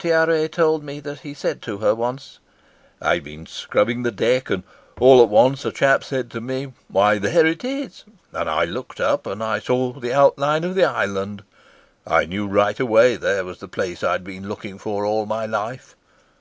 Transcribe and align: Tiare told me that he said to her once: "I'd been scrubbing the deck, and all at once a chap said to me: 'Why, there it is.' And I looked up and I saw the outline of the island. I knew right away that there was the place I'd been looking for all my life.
Tiare 0.00 0.48
told 0.48 0.82
me 0.82 0.98
that 0.98 1.20
he 1.20 1.32
said 1.32 1.62
to 1.62 1.78
her 1.78 1.94
once: 1.94 2.40
"I'd 3.00 3.22
been 3.22 3.46
scrubbing 3.46 4.02
the 4.02 4.10
deck, 4.10 4.50
and 4.50 4.64
all 4.98 5.22
at 5.22 5.28
once 5.28 5.64
a 5.64 5.70
chap 5.70 6.02
said 6.02 6.32
to 6.32 6.40
me: 6.40 6.72
'Why, 6.88 7.18
there 7.18 7.46
it 7.46 7.64
is.' 7.64 8.02
And 8.32 8.50
I 8.50 8.64
looked 8.64 9.00
up 9.00 9.24
and 9.24 9.40
I 9.40 9.60
saw 9.60 9.92
the 9.92 10.12
outline 10.12 10.64
of 10.64 10.74
the 10.74 10.82
island. 10.84 11.44
I 12.04 12.24
knew 12.24 12.48
right 12.48 12.80
away 12.80 13.14
that 13.14 13.20
there 13.20 13.44
was 13.44 13.60
the 13.60 13.68
place 13.68 14.02
I'd 14.02 14.24
been 14.24 14.48
looking 14.48 14.78
for 14.78 15.06
all 15.06 15.26
my 15.26 15.46
life. 15.46 15.94